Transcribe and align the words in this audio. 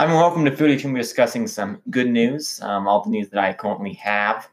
I'm 0.00 0.14
welcome 0.14 0.46
to 0.46 0.50
Foodie. 0.50 0.82
We're 0.82 0.96
discussing 0.96 1.46
some 1.46 1.82
good 1.90 2.08
news, 2.08 2.58
um, 2.62 2.88
all 2.88 3.04
the 3.04 3.10
news 3.10 3.28
that 3.28 3.44
I 3.44 3.52
currently 3.52 3.92
have 3.92 4.48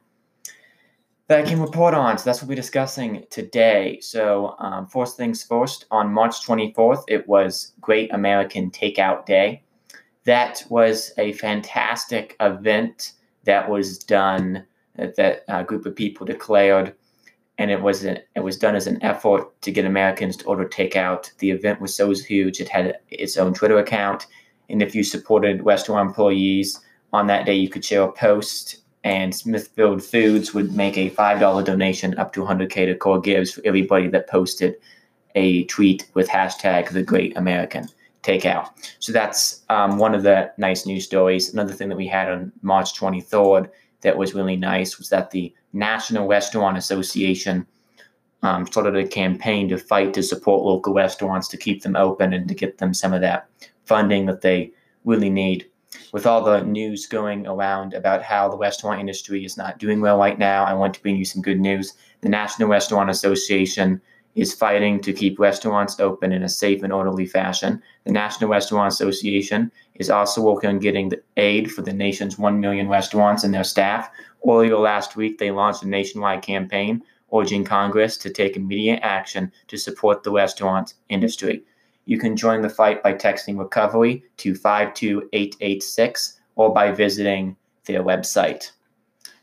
that 1.28 1.40
I 1.40 1.44
can 1.44 1.62
report 1.62 1.94
on. 1.94 2.18
So 2.18 2.26
that's 2.26 2.42
what 2.42 2.50
we're 2.50 2.56
discussing 2.56 3.24
today. 3.30 4.02
So 4.02 4.58
um, 4.60 4.88
first 4.88 5.16
things 5.16 5.44
first, 5.44 5.86
on 5.90 6.12
March 6.12 6.46
24th, 6.46 7.06
it 7.08 7.26
was 7.30 7.72
Great 7.80 8.14
American 8.14 8.70
Takeout 8.72 9.26
Day. 9.26 9.64
That 10.26 10.66
was 10.68 11.14
a 11.18 11.32
fantastic 11.32 12.36
event 12.42 13.14
that 13.46 13.70
was 13.70 14.00
done 14.00 14.66
that, 14.98 15.46
a 15.48 15.64
group 15.64 15.86
of 15.86 15.96
people 15.96 16.26
declared 16.26 16.94
and 17.58 17.72
it 17.72 17.82
was 17.82 18.04
an, 18.04 18.20
it 18.36 18.42
was 18.42 18.58
done 18.58 18.76
as 18.76 18.86
an 18.86 19.02
effort 19.02 19.62
to 19.62 19.72
get 19.72 19.86
Americans 19.86 20.36
to 20.38 20.46
order 20.46 20.66
takeout. 20.66 21.32
The 21.38 21.52
event 21.52 21.80
was 21.80 21.96
so 21.96 22.14
huge; 22.14 22.60
it 22.60 22.68
had 22.68 22.98
its 23.10 23.38
own 23.38 23.54
Twitter 23.54 23.80
account, 23.80 24.28
and 24.70 24.82
if 24.82 24.94
you 24.96 25.04
supported 25.04 25.66
restaurant 25.66 26.10
employees 26.10 26.80
on 27.14 27.28
that 27.28 27.46
day, 27.46 27.56
you 27.56 27.70
could 27.70 27.86
share 27.86 28.04
a 28.04 28.12
post. 28.12 28.78
And 29.04 29.34
Smithfield 29.34 30.04
Foods 30.04 30.54
would 30.54 30.76
make 30.76 30.98
a 30.98 31.10
five 31.10 31.40
dollar 31.40 31.64
donation 31.64 32.18
up 32.18 32.34
to 32.34 32.42
100k 32.42 32.88
to 32.88 32.96
Core 32.96 33.22
Gives 33.22 33.52
for 33.54 33.62
everybody 33.64 34.08
that 34.10 34.28
posted 34.28 34.76
a 35.36 35.64
tweet 35.66 36.10
with 36.14 36.28
hashtag 36.28 36.90
The 36.90 37.04
Great 37.04 37.38
American 37.38 37.88
Takeout. 38.24 38.70
So 39.00 39.12
that's 39.12 39.64
um, 39.70 39.98
one 39.98 40.14
of 40.14 40.24
the 40.24 40.52
nice 40.58 40.86
news 40.86 41.06
stories. 41.06 41.54
Another 41.54 41.74
thing 41.74 41.90
that 41.90 41.96
we 41.96 42.08
had 42.08 42.30
on 42.30 42.52
March 42.62 43.00
23rd 43.00 43.70
that 44.02 44.18
was 44.18 44.34
really 44.34 44.58
nice 44.58 44.98
was 44.98 45.10
that 45.10 45.32
the 45.32 45.54
National 45.74 46.28
Restaurant 46.28 46.78
Association 46.78 47.66
um, 48.44 48.66
started 48.68 48.96
a 48.96 49.08
campaign 49.08 49.68
to 49.70 49.78
fight 49.78 50.14
to 50.14 50.24
support 50.24 50.64
local 50.64 50.94
restaurants 50.94 51.48
to 51.50 51.58
keep 51.58 51.82
them 51.82 51.96
open 51.96 52.34
and 52.34 52.48
to 52.48 52.56
get 52.56 52.78
them 52.78 52.94
some 52.94 53.14
of 53.14 53.22
that 53.22 53.48
funding 53.86 54.26
that 54.28 54.42
they 54.42 54.72
really 55.06 55.30
need. 55.30 55.68
With 56.12 56.26
all 56.26 56.44
the 56.44 56.62
news 56.62 57.06
going 57.06 57.48
around 57.48 57.94
about 57.94 58.22
how 58.22 58.50
the 58.50 58.58
restaurant 58.58 59.00
industry 59.00 59.44
is 59.44 59.58
not 59.58 59.80
doing 59.80 60.02
well 60.02 60.18
right 60.18 60.38
now, 60.38 60.64
I 60.64 60.74
want 60.74 60.94
to 60.94 61.02
bring 61.02 61.16
you 61.16 61.26
some 61.26 61.42
good 61.42 61.60
news. 61.60 61.94
The 62.22 62.30
National 62.30 62.70
Restaurant 62.70 63.10
Association 63.10 64.02
is 64.36 64.54
fighting 64.54 65.02
to 65.02 65.14
keep 65.14 65.40
restaurants 65.40 66.00
open 66.00 66.32
in 66.32 66.44
a 66.44 66.50
safe 66.50 66.84
and 66.84 66.94
orderly 66.94 67.26
fashion. 67.26 67.82
The 68.04 68.12
National 68.12 68.52
Restaurant 68.52 68.94
Association 68.94 69.72
is 69.96 70.12
also 70.12 70.42
working 70.42 70.70
on 70.70 70.80
getting 70.80 71.10
the 71.10 71.22
aid 71.38 71.72
for 71.72 71.82
the 71.82 71.94
nation's 71.94 72.38
1 72.38 72.60
million 72.60 72.88
restaurants 72.88 73.44
and 73.44 73.52
their 73.52 73.64
staff. 73.64 74.12
Earlier 74.48 74.78
last 74.78 75.16
week, 75.16 75.40
they 75.40 75.50
launched 75.50 75.82
a 75.82 75.88
nationwide 75.88 76.44
campaign 76.44 77.02
urging 77.34 77.64
Congress 77.64 78.18
to 78.18 78.30
take 78.30 78.56
immediate 78.56 79.00
action 79.04 79.52
to 79.68 79.78
support 79.78 80.24
the 80.24 80.32
restaurant 80.32 80.94
industry. 81.10 81.64
You 82.06 82.18
can 82.18 82.38
join 82.38 82.62
the 82.62 82.70
fight 82.70 83.04
by 83.04 83.14
texting 83.14 83.58
recovery 83.58 84.24
to 84.38 84.56
52886 84.56 86.40
or 86.56 86.74
by 86.74 86.92
visiting 86.92 87.56
their 87.86 88.04
website. 88.04 88.72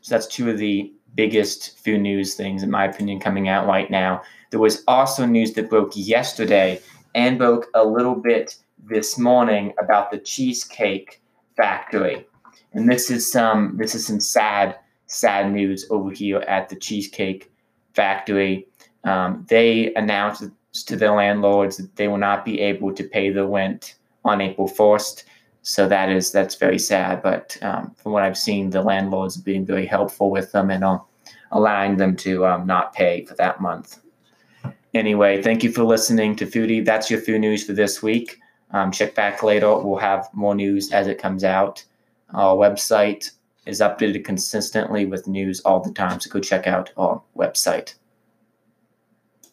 So 0.01 0.15
that's 0.15 0.27
two 0.27 0.49
of 0.49 0.57
the 0.57 0.91
biggest 1.15 1.79
food 1.79 2.01
news 2.01 2.35
things, 2.35 2.63
in 2.63 2.71
my 2.71 2.85
opinion, 2.85 3.19
coming 3.19 3.47
out 3.47 3.67
right 3.67 3.89
now. 3.89 4.21
There 4.51 4.59
was 4.59 4.83
also 4.87 5.25
news 5.25 5.53
that 5.53 5.69
broke 5.69 5.91
yesterday 5.95 6.81
and 7.13 7.37
broke 7.37 7.67
a 7.73 7.83
little 7.83 8.15
bit 8.15 8.55
this 8.83 9.17
morning 9.17 9.73
about 9.81 10.11
the 10.11 10.17
Cheesecake 10.17 11.21
Factory. 11.55 12.27
And 12.73 12.89
this 12.89 13.09
is 13.09 13.31
some 13.31 13.77
this 13.77 13.95
is 13.95 14.05
some 14.05 14.19
sad, 14.19 14.75
sad 15.07 15.51
news 15.51 15.87
over 15.89 16.11
here 16.11 16.39
at 16.41 16.69
the 16.69 16.75
Cheesecake 16.75 17.51
Factory. 17.95 18.67
Um, 19.03 19.45
they 19.49 19.93
announced 19.95 20.43
to 20.85 20.95
their 20.95 21.11
landlords 21.11 21.77
that 21.77 21.95
they 21.95 22.07
will 22.07 22.17
not 22.17 22.43
be 22.43 22.59
able 22.59 22.93
to 22.93 23.03
pay 23.03 23.29
the 23.29 23.47
rent 23.47 23.95
on 24.23 24.41
April 24.41 24.67
1st. 24.67 25.23
So 25.61 25.87
that 25.87 26.09
is 26.09 26.31
that's 26.31 26.55
very 26.55 26.77
sad. 26.77 27.23
But 27.23 27.57
um, 27.61 27.95
from 27.97 28.11
what 28.11 28.23
I've 28.23 28.37
seen, 28.37 28.69
the 28.69 28.81
landlords 28.81 29.37
being 29.37 29.65
very 29.65 29.85
helpful 29.85 30.29
with 30.29 30.51
them 30.51 30.69
and 30.69 30.83
uh, 30.83 30.99
allowing 31.51 31.97
them 31.97 32.15
to 32.17 32.45
um, 32.45 32.67
not 32.67 32.93
pay 32.93 33.25
for 33.25 33.35
that 33.35 33.61
month. 33.61 33.99
Anyway, 34.93 35.41
thank 35.41 35.63
you 35.63 35.71
for 35.71 35.83
listening 35.83 36.35
to 36.35 36.45
Foodie. 36.45 36.85
That's 36.85 37.09
your 37.09 37.19
food 37.19 37.41
news 37.41 37.65
for 37.65 37.73
this 37.73 38.01
week. 38.03 38.39
Um, 38.71 38.91
check 38.91 39.15
back 39.15 39.43
later. 39.43 39.77
We'll 39.77 39.97
have 39.97 40.29
more 40.33 40.55
news 40.55 40.91
as 40.91 41.07
it 41.07 41.17
comes 41.17 41.43
out. 41.43 41.83
Our 42.33 42.55
website 42.55 43.31
is 43.65 43.79
updated 43.79 44.25
consistently 44.25 45.05
with 45.05 45.27
news 45.27 45.59
all 45.61 45.79
the 45.79 45.91
time, 45.91 46.19
so 46.19 46.29
go 46.29 46.39
check 46.39 46.67
out 46.67 46.91
our 46.97 47.21
website. 47.35 47.95